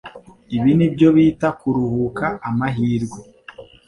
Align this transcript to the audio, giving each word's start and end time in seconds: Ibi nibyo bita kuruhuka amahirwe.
Ibi 0.55 0.71
nibyo 0.77 1.07
bita 1.15 1.49
kuruhuka 1.59 2.25
amahirwe. 2.49 3.19